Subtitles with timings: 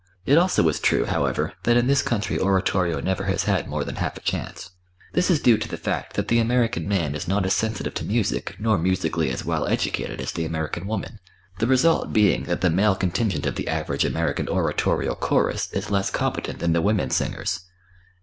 [0.25, 3.97] It also is true, however, that in this country oratorio never has had more than
[3.97, 4.71] half a chance.
[5.13, 8.03] This is due to the fact that the American man is not as sensitive to
[8.05, 11.19] music nor musically as well educated as the American woman,
[11.59, 16.09] the result being that the male contingent of the average American oratorio chorus is less
[16.09, 17.59] competent than the women singers.